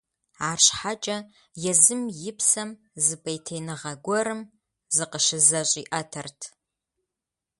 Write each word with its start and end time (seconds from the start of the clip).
Арщхьэкӏэ 0.49 1.17
езым 1.71 2.01
и 2.29 2.31
псэм 2.37 2.69
зы 3.03 3.15
пӏейтеиныгъэ 3.23 3.93
гуэрым 4.03 4.41
зыкъыщызэщӏиӏэтэрт. 4.95 6.39